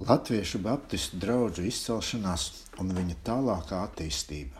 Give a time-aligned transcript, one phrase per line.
[0.00, 2.44] Latviešu baptistu draugu izcelšanās
[2.80, 4.56] un viņa tālākā attīstība.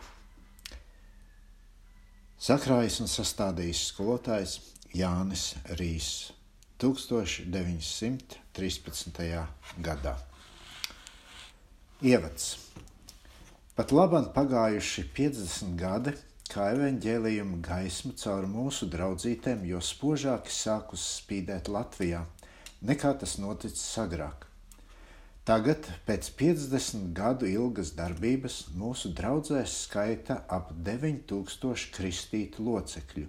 [2.37, 4.53] Sakrājis un sastādījis skolotājs
[4.93, 6.29] Jānis Rīs
[6.83, 7.49] 1913.
[9.87, 10.13] gadā.
[12.05, 12.45] Ievads.
[13.73, 16.13] Pat labam pagājuši 50 gadi,
[16.53, 22.21] kā evaņģēlījuma gaisma caur mūsu draudzītēm, jo spožāki sākus spīdēt Latvijā,
[22.85, 24.50] nekā tas noticis agrāk.
[25.41, 33.25] Tagad, pēc 50 gadu ilgas darbības, mūsu draudzēs skaita ap 9000 kristītu locekļu.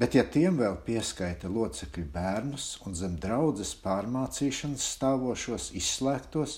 [0.00, 6.56] Bet, ja tiem vēl pieskaita locekļu bērnus un zem draudzes pārmācīšanas stāvošos izslēgtos,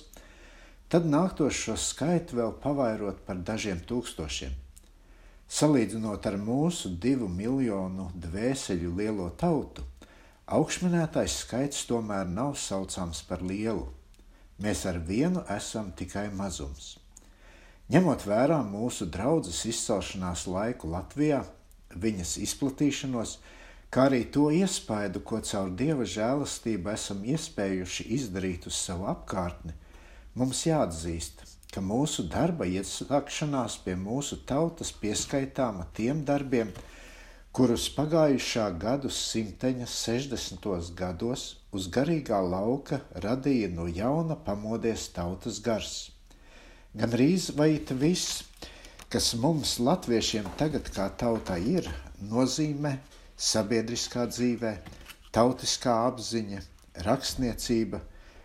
[0.86, 4.54] tad nāktos šo skaitu vēl pavairot par dažiem tūkstošiem.
[5.58, 9.82] Salīdzinot ar mūsu divu miljonu dvēseļu lielo tautu,
[10.46, 13.97] augšminētais skaits tomēr nav saucams par lielu.
[14.58, 16.96] Mēs ar vienu esam tikai mazums.
[17.88, 21.44] Ņemot vērā mūsu draudzes izcelšanās laiku Latvijā,
[21.94, 23.36] viņas izplatīšanos,
[23.94, 29.72] kā arī to iespaidu, ko caur dieva žēlastību esam iespējuši izdarīt uz savu apkārtni,
[30.34, 36.74] mums jāatzīst, ka mūsu darba iesākšanās pie mūsu tautas pieskaitāma tiem darbiem,
[37.58, 40.66] kurus pagājušā gadu simteņa 60.
[40.94, 45.94] gados uz garīgā lauka radīja no jauna pamodies tautas gars.
[47.00, 48.44] Gan rīz vai viss,
[49.10, 51.90] kas mums, latviešiem, tagad kā tauta ir,
[52.30, 52.94] nozīmē
[53.34, 54.72] sabiedriskā dzīvē,
[55.34, 56.62] tautiskā apziņa,
[57.10, 58.04] rakstniecība,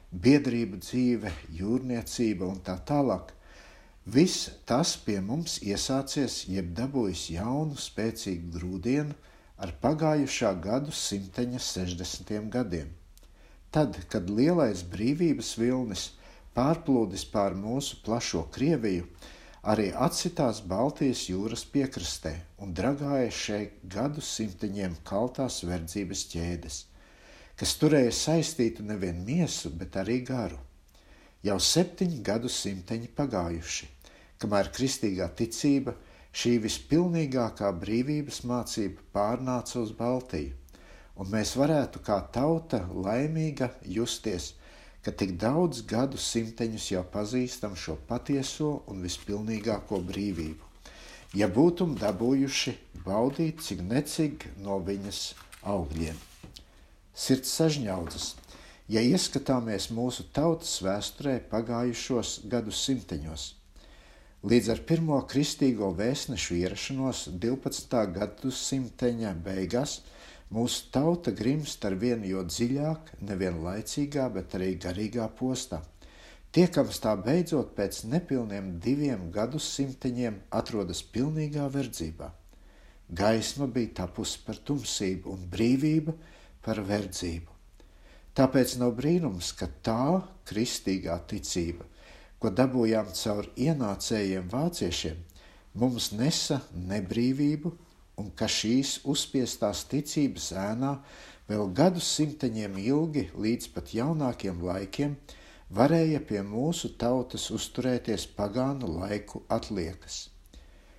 [0.10, 3.30] biedrība dzīve, jūrniecība un tā tālāk–
[4.06, 9.16] Viss tas pie mums iesācies, jeb dabūjis jaunu, spēcīgu grūdienu
[9.64, 12.50] ar pagājušā gadu simteņa 60.
[12.52, 12.90] gadiem.
[13.72, 16.04] Tad, kad lielais brīvības vilnis
[16.54, 19.08] pārplūdis pār mūsu plašo Krieviju,
[19.64, 26.84] arī atsitās Baltijas jūras piekrastē un dragāja šeit gadu simteņiem kaltās verdzības ķēdes,
[27.56, 30.60] kas turēja saistītu nevien miesu, bet arī garu.
[31.44, 33.93] Jau septiņi gadu simteņi pagājuši,
[34.44, 35.96] kamēr kristīgā ticība,
[36.34, 40.52] šī vispilnīgākā brīvības mācība pārnāca uz Baltiju,
[41.16, 44.54] un mēs varētu kā tauta laimīga justies,
[45.04, 50.70] ka tik daudz gadu simteņus jau pazīstam šo patieso un vispilnīgāko brīvību.
[51.38, 52.76] Ja būtum dabūjuši
[53.06, 55.24] baudīt cik necik no viņas
[55.66, 56.20] augļiem.
[57.14, 58.30] Sirds sažņaudzas,
[58.90, 63.52] ja ieskatāmies mūsu tautas vēsturē pagājušos gadu simteņos.
[64.44, 67.94] Līdz ar pirmo kristīgo vēstnešu ierašanos 12.
[68.12, 69.94] gadsimteņa beigās
[70.52, 75.80] mūsu tauta grimst ar vienu jo dziļāk, nevien laicīgā, bet arī garīgā postā.
[76.52, 82.28] Tiekams tā beidzot pēc nepilniem diviem gadsimteņiem atrodas pilnīgā verdzībā.
[83.16, 86.18] Gaisma bija tapusi par tumsību un brīvība
[86.68, 87.48] par verdzību.
[88.36, 90.20] Tāpēc nav brīnums, ka tā
[90.52, 91.88] kristīgā ticība,
[92.44, 95.20] ko dabūjām caur ienācējiem vāciešiem,
[95.80, 97.72] mums nesa nebrīvību,
[98.20, 100.92] un ka šīs uzspiestās ticības ēnā
[101.48, 105.16] vēl gadsimteņiem ilgi līdz pat jaunākiem laikiem
[105.72, 110.28] varēja pie mūsu tautas uzturēties pagānu laiku atliekas.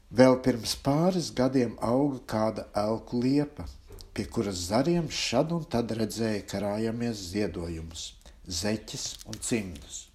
[0.08, 3.68] vēl pirms pāris gadiem auga kāda elku liepa,
[4.16, 8.16] pie kuras zariem šad un tad redzēja karājamies ziedojumus,
[8.48, 10.08] zeķes un cimdus.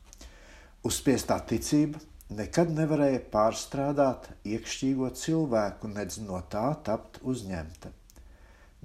[0.81, 2.01] Uzspiestā ticība
[2.33, 8.01] nekad nevarēja pārstrādāt iekšķīgo cilvēku, nedz no tā tapt uzņemta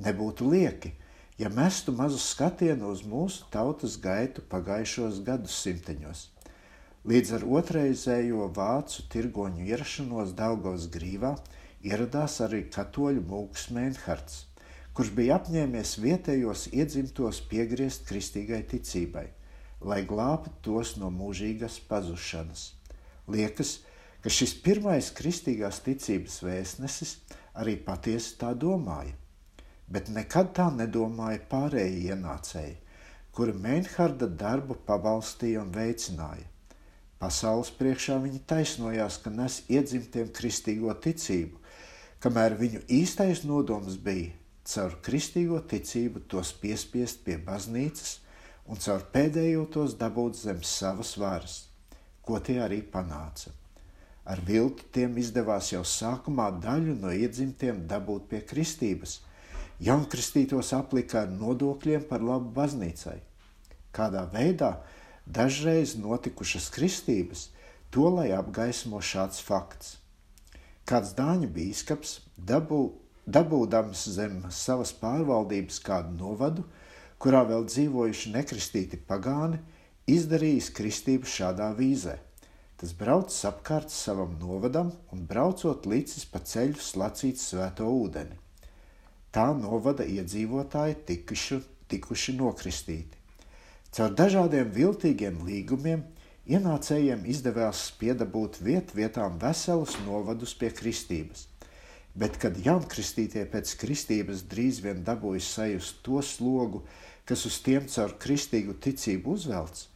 [0.04, 0.92] nebūtu lieki,
[1.38, 6.24] ja mestu mazu skatienu uz mūsu tautas gaitu pagājušos gadsimteņos.
[7.08, 11.36] Līdz ar otrreizējo vācu tirgoņu ierašanos Daugavas grīvā
[11.86, 14.40] ieradās arī katoļu mūks Mēnhards,
[14.94, 19.28] kurš bija apņēmies vietējos iedzimtos piegriezt kristīgai ticībai,
[19.80, 22.72] lai glābtu tos no mūžīgas pazušanas.
[23.30, 23.78] Liekas,
[24.22, 27.16] ka šis pirmais kristīgās ticības vēstnesis
[27.62, 29.14] arī patiesi tā domāja
[29.90, 32.76] bet nekad tā nedomāja pārējie ienācēji,
[33.32, 36.46] kuri Meinharda darbu pabalstīja un veicināja.
[37.18, 41.58] Pasaules priekšā viņi taisnojās, ka nes iedzimtiem kristīgo ticību,
[42.22, 44.34] kamēr viņu īstais nodoms bija
[44.68, 48.18] caur kristīgo ticību tos piespiest pie baznīcas
[48.68, 51.56] un caur pēdējo tos dabūt zem savas varas,
[52.22, 53.54] ko tie arī panāca.
[54.28, 59.22] Ar viltu tiem izdevās jau sākumā daļu no iedzimtiem dabūt pie kristības.
[59.78, 63.20] Jaunkristītos aplika ar nodokļiem par labu baznīcai.
[63.94, 64.72] Kādā veidā
[65.22, 67.44] dažreiz notikušas kristības,
[67.94, 69.96] to lai apgaismo šāds fakts.
[70.88, 72.16] Kāds dāņu bīskaps
[72.50, 72.80] dabū,
[73.30, 76.66] dabūdams zem savas pārvaldības kādu novadu,
[77.22, 79.60] kurā vēl dzīvojuši nekristīti pagāni,
[80.10, 82.16] izdarījis kristību šādā vīzē.
[82.82, 88.47] Tas braucis apkārt savam novadam un braucot līdzi pa ceļu slacīts svēto ūdeni.
[89.34, 91.58] Tā novada iedzīvotāji tikuši,
[91.92, 93.18] tikuši nokristīti.
[93.92, 96.04] Caur dažādiem viltīgiem līgumiem
[96.48, 101.46] ienācējiem izdevās piedabūt viet vietām veselus novadus pie kristības.
[102.18, 106.82] Bet, kad jaunkristītie pēc kristības drīz vien dabūja sajust to slogu,
[107.28, 109.88] kas uz tiem caur kristīgu ticību uzvelts,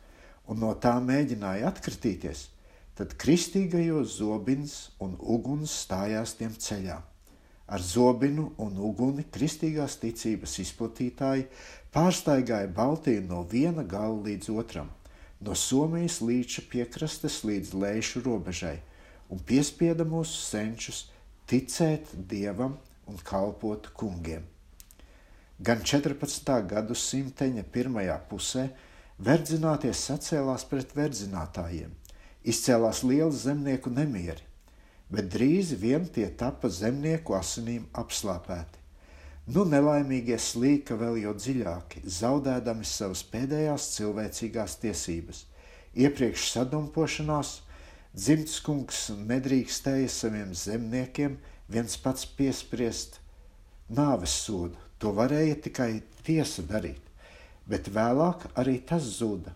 [0.47, 2.47] un no tā mēģināja atkritīties,
[2.93, 6.99] Tad kristīgajos zobins un uguns stājās tiem ceļā.
[7.73, 11.47] Ar zobinu un uguni kristīgās ticības izplatītāji
[11.95, 14.91] pārstaigāja Baltiju no viena gala līdz otram,
[15.41, 18.77] no Somijas līča piekrastes līdz Leišu robežai,
[19.33, 21.07] un piespieda mūsu senčus
[21.49, 22.77] ticēt dievam
[23.09, 24.45] un kalpot kungiem.
[25.63, 26.53] Gan 14.
[26.69, 28.69] gadsimteņa pirmajā pusē
[29.23, 31.93] verdzināties sacēlās pret verdzinātājiem,
[32.45, 34.43] izcēlās liels zemnieku nemieri,
[35.13, 38.81] bet drīz vien tie tapa zemnieku asinīm apslāpēti.
[39.53, 45.43] Nu, nelaimīgie slīka vēl jau dziļāki, zaudēdami savas pēdējās cilvēcīgās tiesības.
[45.99, 47.57] Iepriekš sadumpošanās
[48.15, 51.35] dzimts kungs nedrīkstēja saviem zemniekiem
[51.69, 53.19] viens pats piespriest
[53.91, 54.79] nāves sodu.
[55.03, 55.91] To varēja tikai
[56.23, 57.03] tiesa darīt,
[57.67, 59.51] bet vēlāk arī tas zuda.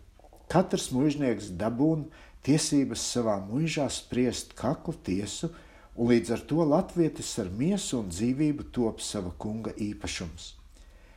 [0.51, 2.11] Katrs mužnieks dabūna
[2.47, 5.51] tiesības savā mūžā spriest kaklu tiesu,
[5.97, 10.53] un līdz ar to latvietis ar miesu un dzīvību top sava kunga īpašums.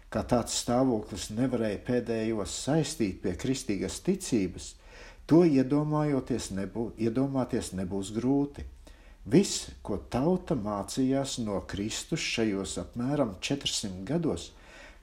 [0.10, 4.72] Kā tāds stāvoklis nevarēja pēdējos saistīt pie kristīgas ticības,
[5.30, 8.66] to iedomājoties nebū, iedomāties nebūs grūti.
[9.30, 14.48] Viss, ko tauta mācījās no Kristus šajos apmēram 400 gados,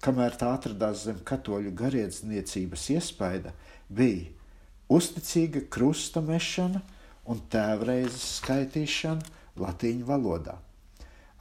[0.02, 3.55] kamēr tā atradās zem katoļu garīdzniecības iespaida,
[3.87, 4.32] bija
[4.92, 6.82] uzticīga krusta mešana
[7.26, 10.56] un tēvreizes skaitīšana latīņu valodā.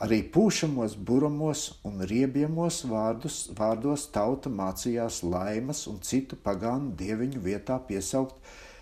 [0.03, 7.77] Arī pūšamos, buramos un riebiemos vārdus, vārdos tauta mācījās laimas un citu pagānu dieviņu vietā
[7.87, 8.35] piesaukt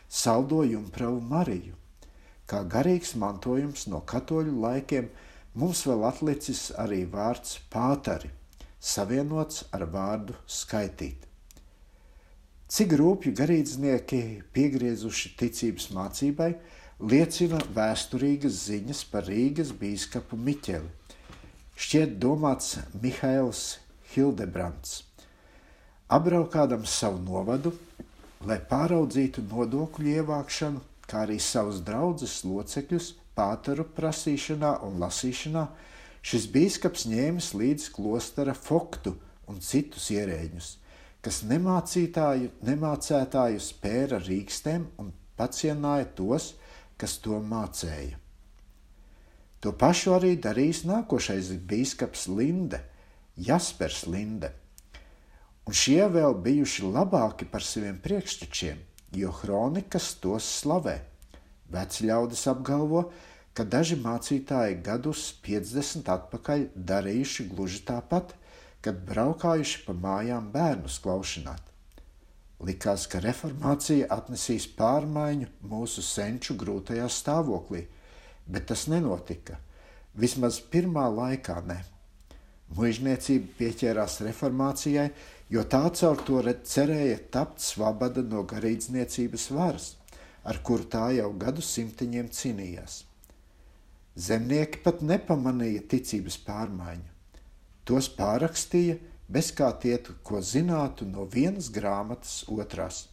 [0.10, 1.75] saldo jumpravu Mariju.
[2.50, 5.12] Kā garīgs mantojums no katoļu laikiem
[5.54, 8.31] mums vēl atlicis arī vārds pātari,
[8.80, 11.32] savienots ar vārdu skaitīt.
[12.74, 16.48] Cik rūpju garīdznieki piegriezuši ticības mācībai,
[17.12, 20.90] liecina vēsturīgas ziņas par Rīgas bīskapu Miķeli.
[21.78, 23.62] Šķiet domāts Mihails
[24.16, 25.04] Hildebrants.
[26.18, 27.75] Apbraukādams savu novadu,
[28.42, 35.69] lai pāraudzītu nodokļu ievākšanu, kā arī savus draugus locekļus pātaru prasīšanā un lasīšanā,
[36.26, 40.78] šis bīskaps ņēmis līdzi klostera foktu un citus ierēģus–
[41.23, 46.53] kas nemācītāju, nemācētāju spēra rīkstēm un pacienāja tos,
[46.99, 48.19] kas to mācēja.
[49.63, 52.81] To pašu arī darīs nākošais biskups Linde,
[53.39, 54.51] Jaspers Linde.
[55.63, 58.81] Un šie vēl bijuši labāki par saviem priekštečiem,
[59.15, 60.97] jo kronikas tos slavē.
[61.71, 63.06] Veci ļaudis apgalvo,
[63.56, 68.35] ka daži mācītāji gadus 50 atpakaļ darījuši gluži tāpat,
[68.83, 71.69] kad braukājuši pa mājām bērnus klaušanāt.
[72.63, 77.85] Likās, ka reformācija atnesīs pārmaiņu mūsu senču grūtajā stāvoklī,
[78.47, 79.57] bet tas nenotika.
[80.16, 81.80] Vismaz pirmā laikā ne.
[82.73, 85.09] Mūžniecība pieķērās reformācijai,
[85.52, 86.42] jo tā caur to
[86.73, 89.90] cerēja tapt svabada no garīdzniecības varas,
[90.44, 93.04] ar kuru tā jau gadu simtiņiem cīnījās.
[94.16, 97.13] Zemnieki pat nepamanīja ticības pārmaiņu.
[97.83, 103.07] Tos pārakstīja bez kā tie, ko zinātu no vienas grāmatas otrās.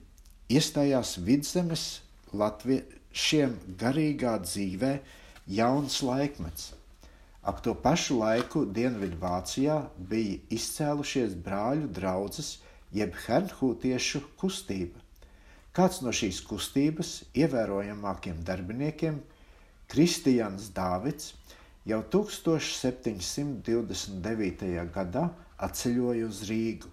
[0.47, 1.87] iestājās vidzemes
[2.31, 4.93] latviešiem garīgā dzīvē
[5.51, 6.71] jauns laikmets.
[7.43, 12.61] Ap to pašu laiku Dienvidvācijā bija izcēlušies brāļu draudzes
[12.95, 15.03] jeb hernhūtiešu kustība.
[15.75, 19.19] Kāds no šīs kustības ievērojamākiem darbiniekiem,
[19.91, 21.33] Kristians Dāvids,
[21.87, 24.91] jau 1729.
[24.95, 26.89] gadā atceļoja uz Rīgu.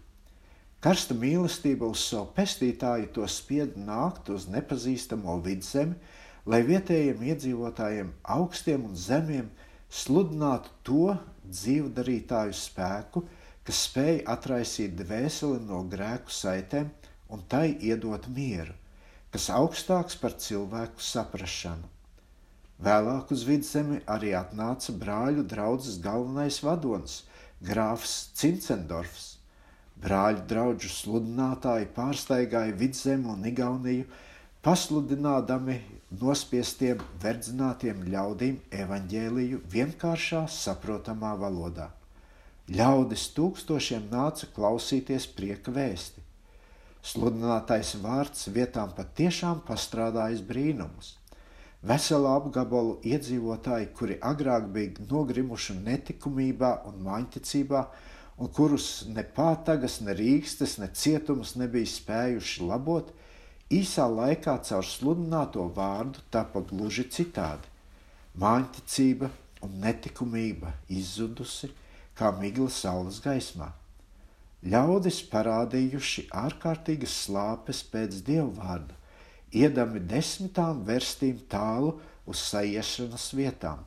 [0.86, 5.96] Karsta mīlestība uz savu pestītāju to spied nākt uz nepazīstamo vidzemi,
[6.46, 9.48] lai vietējiem iedzīvotājiem, augstiem un zemiem,
[9.90, 11.18] sludinātu to
[11.50, 13.26] dzīvdarītāju spēku,
[13.66, 16.94] kas spēja atraisīt dvēseli no grēku saitēm
[17.34, 18.78] un tai iedot mieru,
[19.34, 21.95] kas augstāks par cilvēku saprašanu.
[22.84, 27.22] Vēlāk uz vidzemi arī atnāca brāļu draugs galvenais vadonis,
[27.64, 29.38] grāfs Cincendorfs.
[29.96, 34.10] Brāļu draugu sludinātāji pārsteigāja vidzemi un Igauniju,
[34.66, 35.78] pasludinādami
[36.20, 41.92] nospiestiem, verdzinātiem ļaudīm evaņģēliju vienkāršā, saprotamā valodā.
[42.76, 46.24] Ļaudis tūkstošiem nāca klausīties prieka vēsti.
[47.06, 51.16] Sludinātais vārds vietām patiešām pastrādājis brīnumus.
[51.86, 57.82] Vesela apgabalu iedzīvotāji, kuri agrāk bija nogrimuši netikumībā un māņticībā,
[58.42, 63.12] un kurus ne pātagas, ne rīkstes, ne cietums nebija spējuši labot,
[63.70, 67.70] īsā laikā caur sludināto vārdu tapa gluži citādi.
[68.42, 69.30] Māņticība
[69.66, 71.70] un netikumība izzudusi,
[72.18, 73.70] kā migla saules gaismā.
[74.66, 78.98] Ļaudis parādījuši ārkārtīgas slāpes pēc dievvvārda,
[79.56, 81.96] iedami desmitām verstīm tālu
[82.28, 83.84] uz saiešanas vietām,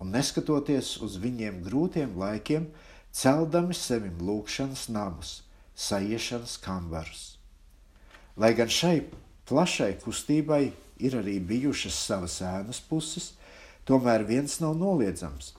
[0.00, 2.68] un neskatoties uz viņiem grūtiem laikiem,
[3.12, 5.40] celdami sevim lūkšanas namus,
[5.74, 7.24] saiešanas kambarus.
[8.36, 9.00] Lai gan šai
[9.50, 10.70] plašai kustībai
[11.02, 13.32] ir arī bijušas savas ēnas puses,
[13.88, 15.54] tomēr viens nav noliedzams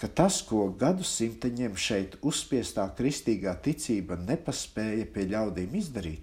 [0.00, 6.20] ka tas, ko gadsimteņiem šeit uzspiestā kristīgā ticība nepaspēja pie ļaudīm izdarīt,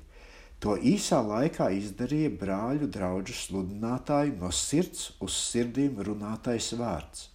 [0.64, 7.28] to īsā laikā izdarīja brāļu draugu sludinātāju no sirds uz sirdīm runātais vārds.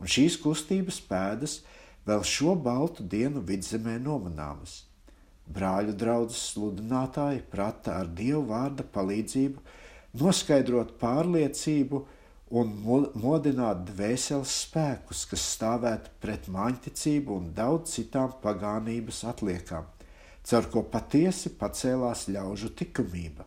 [0.00, 1.60] Un šīs kustības pēdas
[2.08, 4.82] vēl šo baltu dienu vidzemē nomanāmas.
[5.50, 9.64] Brāļu draugs sludinātāji prata ar dievu vārda palīdzību
[10.20, 12.04] noskaidrot pārliecību,
[12.50, 12.72] un
[13.22, 19.86] modināt dvēseles spēkus, kas stāvētu pret māņticību un daudz citām pagānības atliekām,
[20.46, 23.46] caur ko patiesi pacēlās ļaužu likumība.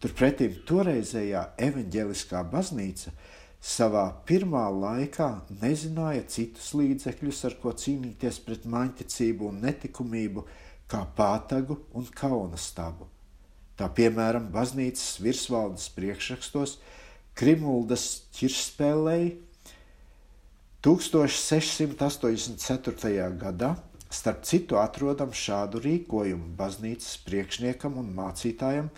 [0.00, 3.12] Turpretī toreizējā evaņģeliskā baznīca
[3.60, 5.28] savā pirmā laikā
[5.60, 10.46] nezināja citus līdzekļus, ar ko cīnīties pret māņticību un netikumību,
[10.90, 13.06] kā pātagu un kauna stabu.
[13.76, 16.78] Tā piemēram, baznīcas virsvaldes priekšrakstos
[17.36, 19.30] Krimuldas ķirspēlēji
[20.84, 23.36] 1684.
[23.40, 23.76] gadā
[24.10, 28.90] starp citu atrodam šādu rīkojumu baznīcas priekšniekam un mācītājam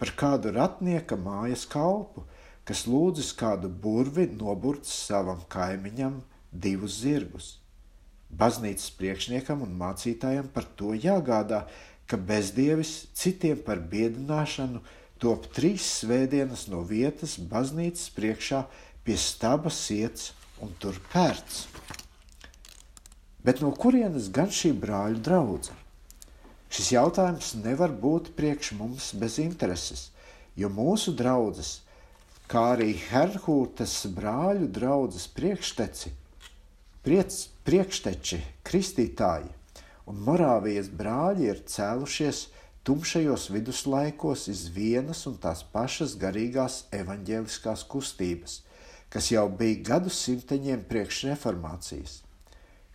[0.00, 2.24] par kādu ratnieka mājas kalpu,
[2.64, 6.20] kas lūdzis kādu burvi noburt savam kaimiņam
[6.52, 7.50] divus zirgus.
[8.30, 11.64] Baznīcas priekšniekam un mācītājam par to jāgādā,
[12.06, 14.82] ka bezdievis citiem par biedināšanu–
[15.20, 18.64] top trīs svētdienas no vietas baznīcas priekšā
[19.04, 20.32] pie staba iets
[20.64, 21.66] un tur pērts.
[23.44, 25.78] Bet no kurienes gan šī brāļu draudzene?
[26.70, 30.10] Šis jautājums nevar būt priekš mums bez intereses,
[30.54, 31.80] jo mūsu draugs,
[32.50, 36.12] kā arī Herhūtas brāļu draugs priekšteci,
[37.02, 39.50] priec, priekšteči, kristītāji
[40.10, 42.46] un Morāvijas brāļi ir cēlušies
[42.86, 48.60] tumšajos viduslaikos iz vienas un tās pašas garīgās evaņģēliskās kustības,
[49.10, 52.20] kas jau bija gadsimteņiem priekš reformācijas.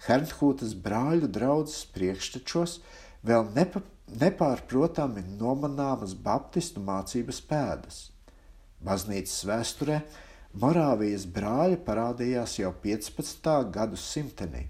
[0.03, 2.79] Hernhūtas brāļu draudzes priekštečos
[3.25, 3.81] vēl nepa,
[4.21, 8.03] nepārprotami nomanāmas baptistu mācības pēdas.
[8.85, 9.99] Baznīcas vēsturē
[10.55, 13.49] Morāvijas brāļi parādījās jau 15.
[13.75, 14.67] gadsimtenī.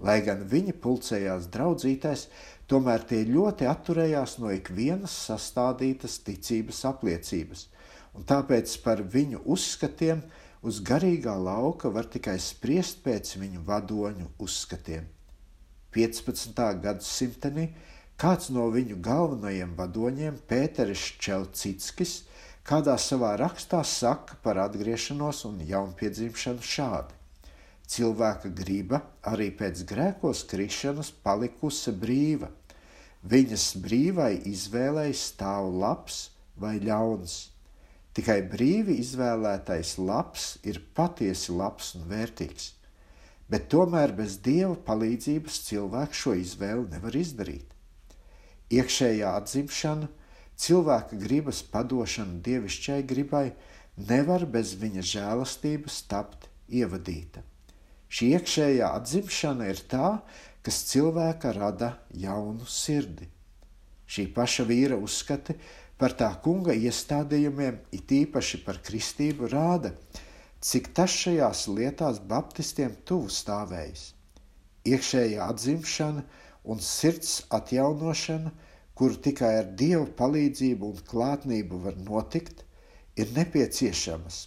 [0.00, 2.24] Lai gan viņi pulcējās draudzītēs,
[2.70, 7.66] tomēr tie ļoti atturējās no ikvienas sastādītas ticības apliecības,
[8.16, 10.24] un tāpēc par viņu uzskatiem
[10.62, 15.06] uz garīgā lauka var tikai spriest pēc viņu vadoņu uzskatiem.
[15.94, 16.60] 15.
[16.82, 17.70] gadsimtenī
[18.20, 22.20] kāds no viņu galvenajiem vadoņiem, Pēteris Čelcickis,
[22.68, 27.16] kādā savā rakstā saka par atgriešanos un jaunpiedzimšanu šādi.
[27.90, 32.50] Cilvēka griba arī pēc grēkos krišanas palikusi brīva.
[33.26, 36.28] Viņas brīvai izvēlei stāv labs
[36.60, 37.40] vai ļauns.
[38.20, 42.66] Tikai brīvi izvēlētais labs ir patiesi labs un vērtīgs.
[43.48, 47.70] Bet tomēr bez dieva palīdzības cilvēks šo izvēli nevar izdarīt.
[48.76, 50.10] Iekšējā atzimšana
[50.60, 53.46] cilvēka gribas padošana dievišķai gribai
[53.96, 57.40] nevar bez viņa žēlastības tapt ievadīta.
[58.12, 60.18] Šī iekšējā atzimšana ir tā,
[60.60, 63.32] kas cilvēka rada jaunu sirdi.
[64.04, 65.56] Šī paša vīra uzskati
[66.00, 69.92] par tā kunga iestādījumiem, it īpaši par kristību, rāda,
[70.64, 74.08] cik tas šajās lietās baptistiem tuvu stāvējis.
[74.88, 76.26] Iekšējā atzimšana
[76.64, 78.56] un sirds atjaunošana–
[79.00, 82.58] kuru tikai ar Dieva palīdzību un klātnību var notikt,
[83.16, 84.40] ir nepieciešamas,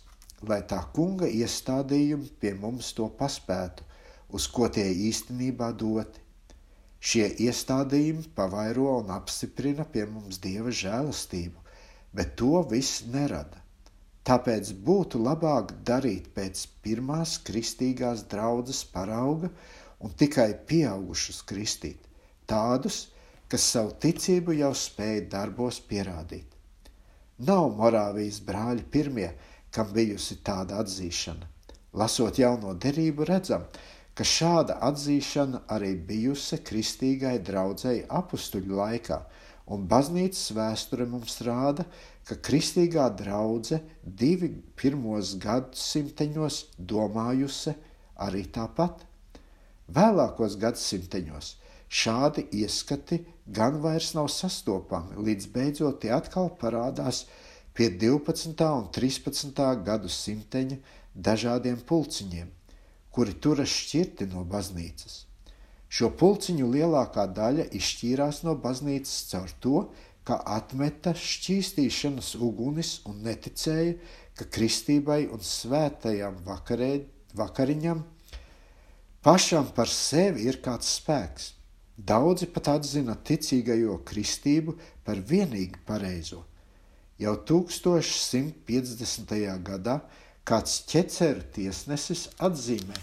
[0.45, 3.81] lai tā kunga iestādījumi pie mums to paspētu,
[4.29, 6.22] uz ko tie īstenībā doti.
[7.03, 11.60] Šie iestādījumi pavairo un apstiprina pie mums Dieva žēlastību,
[12.16, 13.59] bet to viss nerada.
[14.24, 19.50] Tāpēc būtu labāk darīt pēc pirmās kristīgās draudzes parauga
[20.00, 22.07] un tikai pieaugušus kristīt,
[22.48, 23.09] tādus,
[23.51, 26.48] kas savu ticību jau spēja darbos pierādīt.
[27.44, 29.27] Nav Morāvijas brāļi pirmie,
[29.75, 31.50] kam bijusi tāda atzīšana.
[32.00, 39.18] Lasot jauno derību, redzam, ka šāda atzīšana arī bijusi kristīgai draudzēji apstuļu laikā,
[39.74, 41.88] un baznīcas vēsture mums rāda,
[42.28, 47.74] ka kristīgā draudzene divi pirmos gadsimteņos domājusi
[48.22, 49.02] arī tāpat.
[49.90, 51.56] Vēlākos gadsimteņos
[51.94, 53.24] šādi ieskati
[53.58, 57.26] gan vairs nav sastopami, līdz beidzot tie atkal parādās
[57.74, 58.62] pie 12.
[58.70, 59.64] un 13.
[59.86, 60.78] gadu simteņa
[61.14, 62.48] dažādiem pulciņiem,
[63.14, 65.24] kuri turas šķirti no baznīcas.
[65.94, 69.82] Šo pulciņu lielākā daļa izšķīrās no baznīcas caur to,
[70.26, 73.94] ka atmeta šķīstīšanas ugunis un neticēja,
[74.34, 76.94] ka kristībai un svētajam vakarē,
[77.38, 78.02] vakariņam
[79.24, 81.52] pašam par sevi ir kāds spēks.
[81.94, 84.74] Daudzi pat atzina ticīgajo kristību
[85.06, 86.42] par vienīgi pareizo.
[87.22, 89.38] Jau 1150.
[89.62, 90.00] gadā
[90.48, 92.98] kāds ķeceru tiesnesis atzīmē,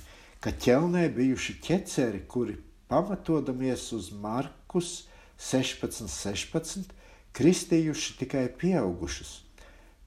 [0.44, 2.59] ka ķelnē bijuši ķeceri, kuri
[2.90, 5.07] pamatodamies uz Markus
[5.40, 6.92] 16, 16,
[7.37, 9.40] kristījuši tikai pieaugušus,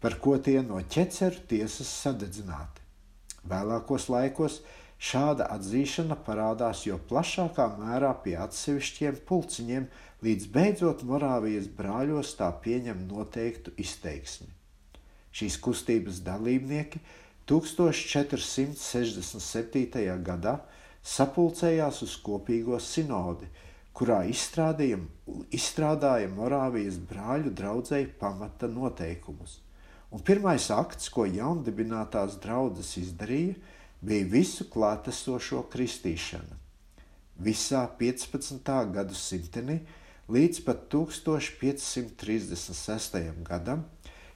[0.03, 2.81] par ko tie no ķeceru tiesas sadedzināti.
[3.49, 4.61] Vēlākos laikos
[5.03, 9.87] Šāda atzīšana parādās jo plašākā mērā pie atsevišķiem pulciņiem,
[10.23, 14.47] līdz beidzot Morāvijas brāļos tā pieņem noteiktu izteiksmi.
[15.35, 17.01] Šīs kustības dalībnieki
[17.49, 20.21] 1467.
[20.23, 20.59] gadā
[21.03, 23.47] sapulcējās uz kopīgo sinodi,
[23.93, 29.59] kurā izstrādāja Morāvijas brāļu draudzēji pamata noteikumus.
[30.13, 33.55] Un pirmais akts, ko jaundibinātās draudzes izdarīja,
[34.03, 36.57] bija visu klātesošo kristīšana.
[37.43, 38.93] Visā 15.
[38.93, 39.79] gadsimtenī
[40.29, 43.43] līdz pat 1536.
[43.47, 43.83] gadam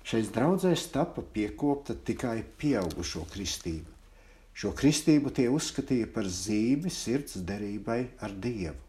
[0.07, 3.91] šais draudzēs tapa piekopta tikai pieaugušo kristība.
[4.57, 8.79] Šo kristību tie uzskatīja par zīmi sirds derībai ar Dievu.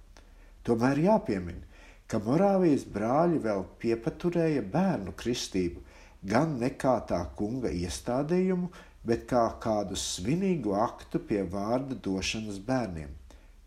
[0.64, 1.64] Tomēr jāpiemina,
[2.08, 5.82] ka Morāvijas brāļi vēl piepaturēja bērnu kristību,
[6.22, 8.70] gan nekā tā kunga iestādījumu,
[9.04, 13.10] bet kā kādu svinīgu aktu pie vārda došanas bērniem,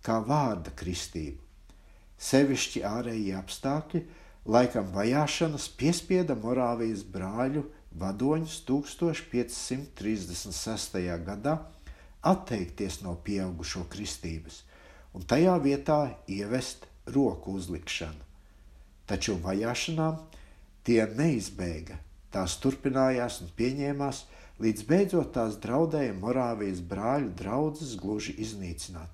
[0.06, 1.40] kā vārda kristību.
[2.22, 4.04] Sevišķi ārējie apstākļi,
[4.46, 7.64] laikam vajāšanas piespieda Morāvijas brāļu
[7.98, 11.18] vadoņus 1536.
[11.26, 11.60] gadā
[12.22, 14.64] atteikties no pieaugušo kristības,
[15.14, 18.24] un tajā vietā ievest roku uzlikšanu.
[19.10, 20.18] Taču vajāšanām
[20.88, 21.96] tie neizbēga.
[22.32, 24.18] Tās turpinājās un pieņēmās,
[24.64, 29.12] līdz beidzot tās draudēja Morāvijas brāļu draudzes gluži iznīcināt.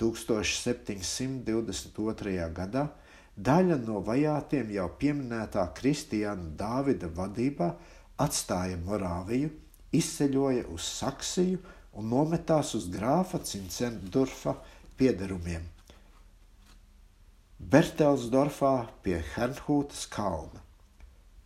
[0.00, 2.48] 1722.
[2.56, 2.88] gadā
[3.36, 7.72] daļa no vajātiem jau pieminētā Kristiāna Dāvida vadībā
[8.20, 9.50] atstāja Morāviju,
[9.92, 11.60] izceļoja uz Saksiju
[11.96, 14.56] un nometās uz grāfa Cincendurfa
[14.96, 15.64] piederumiem.
[17.72, 20.60] Bertelsdorfā pie Hernhūtas kalna.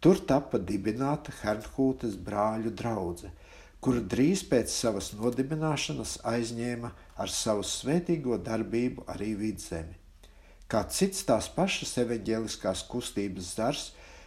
[0.00, 3.30] Tur tika dibināta Hernhūtas brāļu drauga,
[3.80, 10.05] kura drīz pēc savas nodibināšanas aizņēma ar savu svētīgo darbību arī vidzemi.
[10.66, 13.84] Kā cits tās pašas evaņģēliskās kustības zars,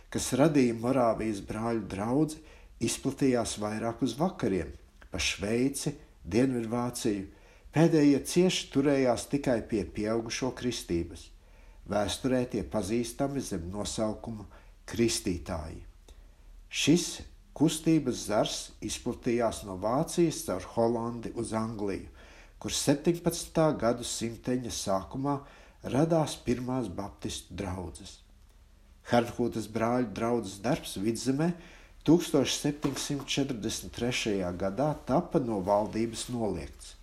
[0.09, 2.37] kas radīja Morāvijas brāļu draugu,
[2.79, 4.71] izplatījās vairāk uz vakariem,
[5.11, 7.27] pa Šveici, Dienvidvāciju.
[7.75, 11.27] Pēdējie cieši turējās tikai pie pieaugušo kristības.
[11.89, 14.47] Vēsturē tie pazīstami zem nosaukuma
[14.89, 15.83] Kristītāji.
[16.69, 17.05] Šis
[17.57, 22.07] kustības zars izplatījās no Vācijas caur Holandi uz Angliju,
[22.61, 23.63] kur 17.
[23.79, 25.39] gadu simteņa sākumā
[25.83, 28.19] radās pirmās baptistu draugas.
[29.09, 31.53] Hernhūtas brāļu draugas darbs vidzemē
[32.05, 34.55] 1743.
[34.59, 36.95] gadā tapa no valdības noliegts.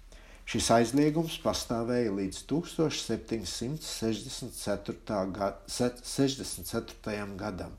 [0.46, 5.32] Šis aizliegums pastāvēja līdz 1764.
[5.34, 7.34] Gad, 64.
[7.40, 7.72] gadam.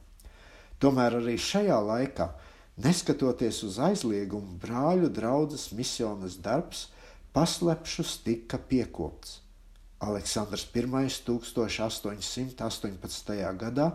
[0.77, 2.27] Tomēr arī šajā laikā,
[2.83, 6.87] neskatoties uz aizliegumu, brāļu draugas misijas darbs
[7.33, 9.46] paslepšus tika piekopts.
[9.99, 13.57] Aleksandrs I 1818.
[13.57, 13.91] gadā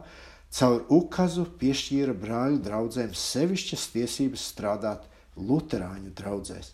[0.53, 5.03] caur ukazu piešķīra brāļu draugiem sevišķas tiesības strādāt
[5.37, 6.73] Lutāņu draugzēs.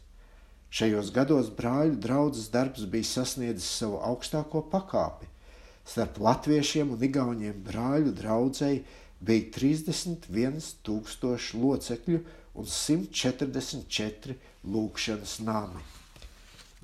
[0.69, 5.27] Šajos gados brāļu draugs darbs bija sasniedzis savu augstāko pakāpi.
[5.89, 8.85] Starp latviešiem un igauniem brāļu draudzēji
[9.21, 12.19] bija 31,000 locekļu
[12.59, 15.98] un 144 lūkšanas nami.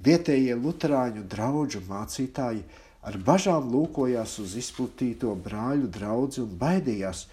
[0.03, 2.65] Vietējie luterāņu draugu mācītāji
[3.05, 7.27] ar bažām lūkojās uz izplatīto brāļu draugu un baidījās,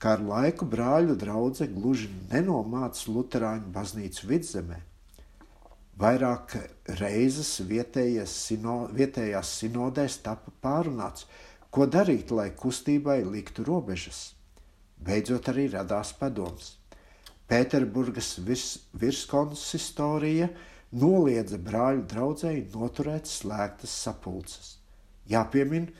[0.00, 4.80] ka ar laiku brāļu draudzē gluži nenomāca luterāņu baznīcu vidzemē.
[6.00, 6.56] Vairāk
[6.96, 7.60] reizes
[8.32, 11.26] sino, vietējās sinodēs tika pārunāts,
[11.70, 14.32] ko darīt, lai kustībai liktu robežas.
[14.96, 16.76] Beidzot, arī radās padoms.
[17.48, 20.48] Pēterburgas virs, virskonsistorija
[20.92, 24.76] noliedza brāļu draugai noturēt slēgtas sapulces.
[25.30, 25.90] Jāpiemina,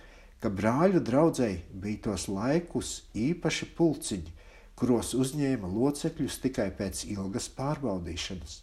[0.43, 4.35] ka brāļu draugai bija tos laikus īpaši pulciņi,
[4.75, 8.63] kuros uzņēma locekļus tikai pēc ilgas pārbaudīšanas,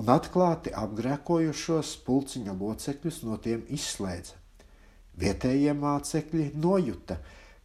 [0.00, 4.38] un atklāti apgrēkojušos pulciņa locekļus no tiem izslēdza.
[5.20, 7.18] Vietējie mācekļi nojuta,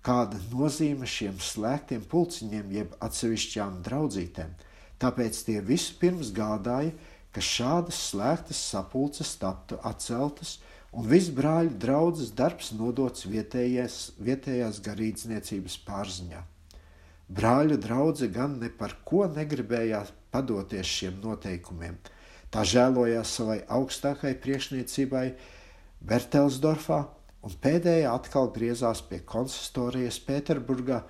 [0.05, 4.51] kāda nozīme šiem slēgtiem pulciņiem jeb atsevišķām draudzītēm,
[4.99, 6.91] tāpēc tie vispirms gādāja,
[7.35, 10.55] ka šādas slēgtas sapulces taptu atceltas
[10.95, 16.43] un viss brāļu draudzes darbs nodots vietējās, vietējās garīdzniecības pārziņā.
[17.35, 21.97] Brāļu draudzene gan ne par ko negribējās padoties šiem noteikumiem.
[22.53, 25.25] Tā žēlojās savai augstākajai priekšniecībai
[26.05, 27.01] Bertelsdorfā,
[27.43, 31.01] un pēdējā atkal griezās pie konsistorijas Pēterburgā,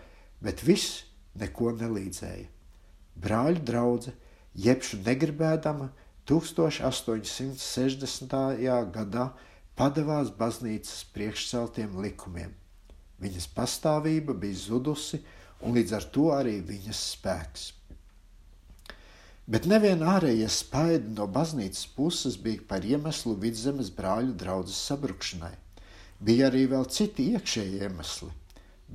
[0.42, 1.04] bet viss
[1.38, 2.48] neko nelīdzēja.
[3.22, 4.18] Brāļu draudzene,
[4.56, 5.92] jebšu negribēdama,
[6.26, 8.34] 1860.
[8.98, 9.26] gadā
[9.78, 12.50] padevās baznīcas priekšceltiem likumiem.
[13.22, 15.22] Viņas pastāvība bija zudusi,
[15.62, 17.74] un līdz ar to arī viņas spēks.
[19.46, 25.54] Bet neviena ārējie spaidi no baznīcas puses bija par iemeslu vidzemes brāļu draudzes sabrukšanai.
[26.26, 28.32] Bija arī vēl citi iekšēji iemesli.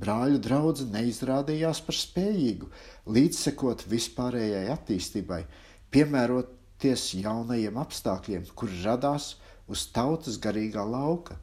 [0.01, 2.67] Brāļu draudzene neizrādījās par spējīgu
[3.15, 5.45] līdzsekot vispārējai attīstībai,
[5.91, 9.35] piemērot ties jaunajiem apstākļiem, kuri radās
[9.71, 11.37] uz tautas garīgā lauka.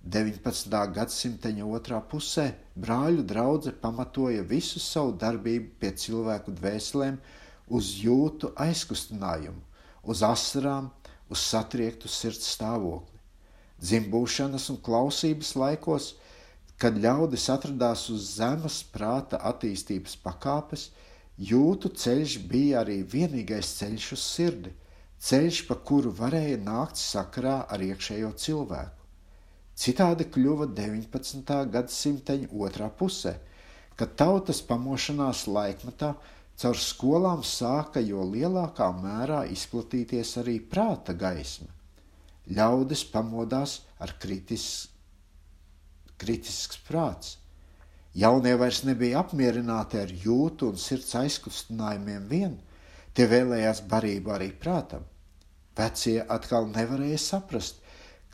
[0.00, 0.76] 19.
[0.96, 7.18] gadsimta otrā pusē brāļu draudzene pamatoja visu savu darbību pie cilvēku dvēselēm
[7.68, 9.60] uz jūtu aizkustinājumu,
[10.02, 10.88] uz asarām,
[11.28, 13.18] uz satriektu sirds stāvokli.
[13.80, 16.14] Dzimbūšanas un klausības laikos,
[16.80, 20.88] kad ļaudis atradās uz zemes prāta attīstības pakāpes,
[21.40, 24.72] Jūtu ceļš bija arī vienīgais ceļš uz sirdi,
[25.24, 29.06] ceļš, pa kuru varēja nākt sakarā ar iekšējo cilvēku.
[29.80, 31.54] Citādi kļuva 19.
[31.72, 33.38] gadsimta otrā pusē,
[33.96, 36.12] kad tautas pamošanās laikmetā
[36.60, 41.72] caur skolām sāka jo lielākā mērā izplatīties arī prāta gaisma.
[42.52, 44.90] Ļaudis pamodās ar kritis,
[46.20, 47.39] kritisks prāts.
[48.14, 52.56] Jaunie vairs nebija apmierināti ar jūtu un sirds aizkustinājumiem vien,
[53.14, 55.04] tie vēlējās barību arī prātam.
[55.78, 57.78] Vecie atkal nevarēja saprast,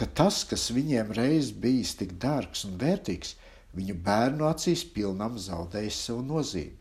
[0.01, 3.37] ka tas, kas viņiem reiz bijis tik dārgs un vērtīgs,
[3.77, 6.77] viņu bērnu acīs pilnam zaudējis savu nozīmi.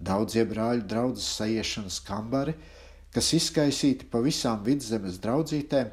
[0.00, 2.54] Daudzie brāļu draudzes saiešanas kambari,
[3.14, 5.90] kas izkaisīti pa visām vidzemes draudzītēm,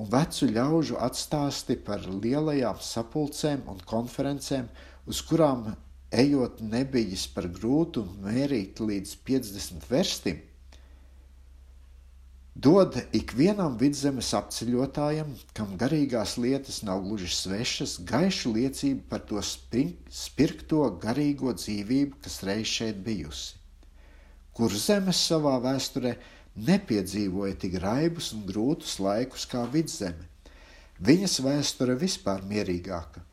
[0.00, 4.66] un vecu ļaužu atstāsti par lielajām sapulcēm un konferencēm,
[5.06, 5.72] uz kurām
[6.14, 10.38] ejot nebijis par grūtu mērīt līdz 50 verstim,
[12.54, 20.86] dod ikvienam vidzemes apceļotājam, kam garīgās lietas nav gluži svešas, gaišu liecību par to spirkto
[21.02, 23.58] garīgo dzīvību, kas reiz šeit bijusi.
[24.54, 26.14] Kur zemes savā vēsturē
[26.54, 30.30] nepiedzīvoja tik raibus un grūtus laikus kā vidzeme.
[31.02, 33.24] Viņas vēsture vispār mierīgāka,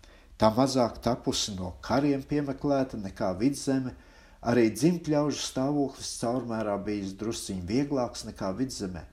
[0.42, 3.94] tā mazāk tapusi no kariem piemeklēta nekā vidzeme,
[4.42, 9.04] Arī dzimtļaužu stāvoklis caurmērā bijis drusciņš vieglāks nekā vidzemē,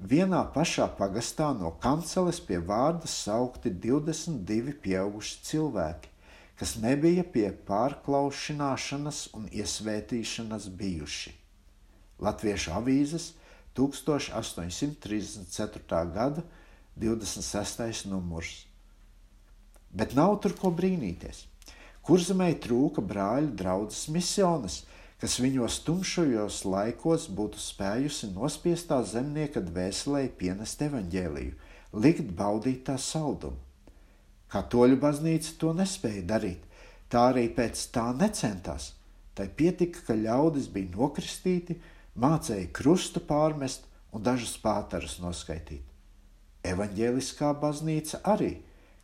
[0.02, 6.10] Vienā pašā pagastā no kanceles pie vārda saukti 22 pieauguši cilvēki,
[6.58, 11.30] kas nebija pie pārklaušanās un iesvētīšanas bijuši.
[12.18, 13.38] Latviešu avīzes
[13.78, 16.02] 1834.
[16.16, 16.42] gada
[16.98, 18.10] 26.
[18.10, 18.66] numurs.
[19.94, 21.46] Bet nav tur ko brīnīties.
[22.02, 24.82] Kurzemē trūka brāļu draudzes misionas,
[25.22, 31.52] kas viņos tumšajos laikos būtu spējusi nospiestā zemnieka dvēselē pienest evaņģēliju,
[31.94, 33.60] likt baudīt tā saldumu.
[34.50, 36.66] Katoļu baznīca to nespēja darīt,
[37.06, 38.90] tā arī pēc tā necentās.
[39.38, 41.78] Tai pietika, ka ļaudis bija nokristīti,
[42.18, 45.86] mācēja krustu pārmest un dažus pātarus noskaitīt.
[46.66, 48.56] Evanģēliskā baznīca arī,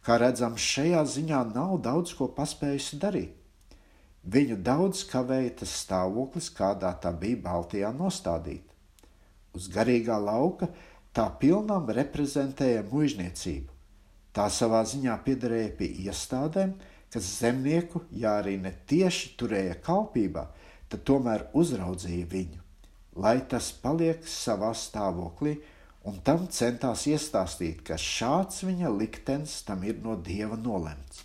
[0.03, 3.38] kā redzams, šajā ziņā nav daudz ko paspējusi darīt.
[4.29, 8.75] Viņu daudz kavēja tas stāvoklis, kādā tā bija Baltijā nostādīta.
[9.57, 10.69] Uz garīgā lauka
[11.17, 13.73] tā pilnām reprezentēja muizniecību.
[14.37, 16.75] Tā savā ziņā piederēja pie iestādēm,
[17.13, 20.45] kas zemnieku, ja arī ne tieši turēja kalpībā,
[20.93, 22.61] tad tomēr uzraudzīja viņu,
[23.25, 25.57] lai tas paliek savā stāvoklī,
[26.05, 31.25] un tam centās iestāstīt, ka šāds viņa liktenis tam ir no dieva nolemts.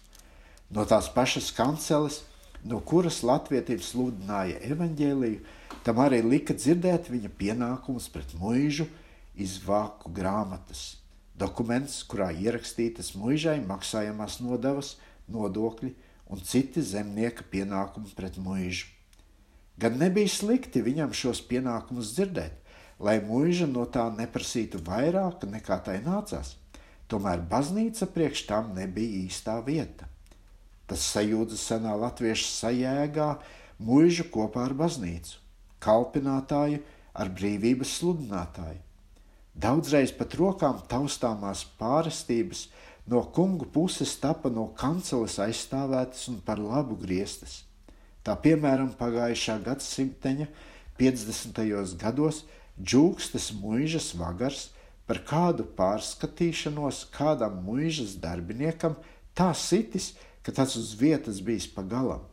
[0.73, 2.23] No tās pašas kanceles
[2.67, 5.41] no kuras latvietības sludināja evaņģēliju,
[5.83, 8.87] tam arī lika dzirdēt viņa pienākumus pret muižu
[9.35, 10.99] izvāku grāmatas.
[11.33, 14.95] Dokuments, kurā ierakstītas muižai maksājamās nodevas,
[15.27, 15.91] nodokļi
[16.29, 18.87] un citi zemnieka pienākumi pret muižu.
[19.81, 22.59] Gan nebija slikti viņam šos pienākumus dzirdēt,
[23.01, 26.55] lai muiža no tā neprasītu vairāk nekā tai nācās.
[27.09, 30.12] Tomēr baznīca priekš tam nebija īstā vieta.
[30.93, 33.27] Tas sajūta senā latviešu sajēgā
[33.81, 35.39] mūžu kopā ar baznīcu,
[35.81, 36.83] kalpinātāju
[37.17, 38.77] ar brīvības sludinātāju.
[39.57, 42.67] Daudzreiz pat rokām taustāmās pārestības
[43.09, 47.63] no kungu puses tapa no kanceles aizstāvētas un par labu griestas.
[48.21, 50.45] Tā piemēram pagājušā gadsimteņa
[51.01, 51.63] 50.
[52.03, 52.43] gados
[52.77, 54.67] džūkstas mūžas vagars
[55.09, 58.93] par kādu pārskatīšanos kādam mūžas darbiniekam
[59.33, 60.11] tā sitis,
[60.43, 62.23] ka tas uz vietas bijis pa galam.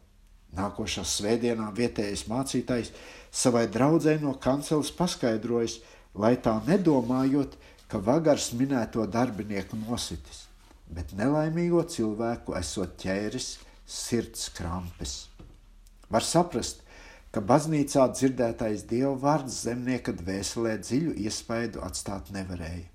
[0.57, 2.91] Nākošā svētdienā vietējais mācītājs
[3.31, 5.79] savai draudzē no kanceles paskaidrojis,
[6.15, 7.55] lai tā nedomājot,
[7.91, 10.45] ka vagars minēto darbinieku nositis,
[10.91, 15.27] bet nelaimīgo cilvēku esot ķēris sirds krampes.
[16.11, 16.83] Var saprast,
[17.31, 22.87] ka baznīcā dzirdētais dievu vārds zemnieka dvēselē dziļu iespaidu atstāt nevarēja,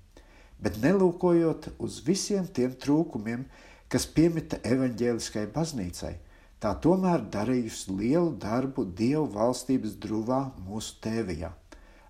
[0.60, 3.46] bet nelūkojot uz visiem tiem trūkumiem,
[3.92, 6.14] kas piemita evaņģēliskai baznīcai,
[6.62, 11.52] tā tomēr darījusi lielu darbu Dievu valstības drūvā mūsu tēvijā,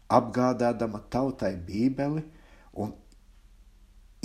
[0.08, 2.22] apgādādama tautai Bībeli
[2.72, 2.94] un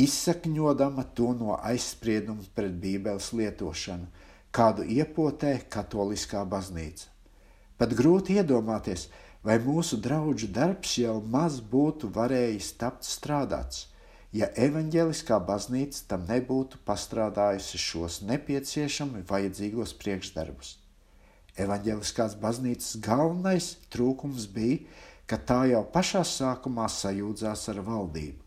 [0.01, 4.07] izsakņodama to no aizsprieduma pret Bībeles lietošanu,
[4.51, 7.07] kādu iepotē katoliskā baznīca.
[7.77, 9.07] Pat grūti iedomāties,
[9.43, 13.87] vai mūsu draugu darbs jau maz būtu varējis tapt strādāts,
[14.31, 20.77] ja evaņģēliskā baznīca tam nebūtu pastrādājusi šos nepieciešami vajadzīgos priekšdarbus.
[21.59, 24.79] Evaņģēliskās baznīcas galvenais trūkums bija,
[25.27, 28.39] ka tā jau pašā sākumā sajūdzās ar valdību,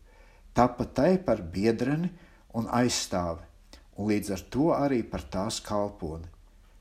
[0.57, 2.09] tapa tai par biedreni
[2.57, 3.45] un aizstāvi,
[3.97, 6.27] un līdz ar to arī par tās kalponi,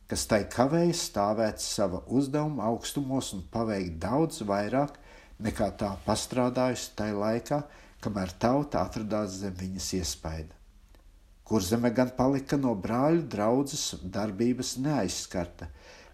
[0.09, 4.97] kas tai kavēja stāvēt sava uzdevuma augstumos un paveikt daudz vairāk
[5.45, 7.63] nekā tā pastrādājusi tajā laikā,
[8.05, 10.55] kamēr tauta atradās zem viņas iespaida.
[11.45, 15.67] Kur zeme gan palika no brāļu draudzes darbības neaizskarta,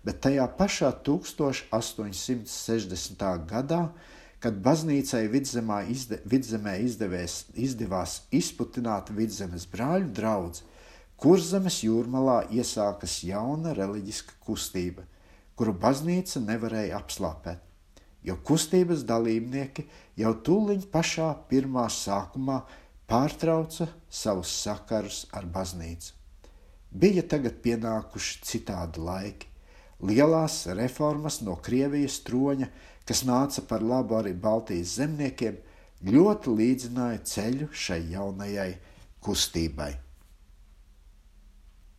[0.06, 3.46] bet tajā pašā 1860.
[3.52, 3.82] gadā,
[4.40, 10.58] kad baznīcai vidzemē, izde, vidzemē izdevies, izdevās izputināt vidzemes brāļu draugu,
[11.20, 15.02] kurzemes jūrmalā iesākas jauna reliģiska kustība,
[15.54, 17.69] kuru baznīca nevarēja apslāpēt
[18.26, 19.86] jo kustības dalībnieki
[20.20, 22.60] jau tūlīt pašā pirmā sākumā
[23.10, 26.12] pārtrauca savus sakarus ar baznīcu.
[26.90, 29.46] Bija tagad pienākuši citādi laiki.
[30.02, 32.70] Lielās reformas no Krievijas troņa,
[33.06, 35.58] kas nāca par labu arī Baltijas zemniekiem,
[36.08, 38.70] ļoti līdzināja ceļu šai jaunajai
[39.20, 39.92] kustībai.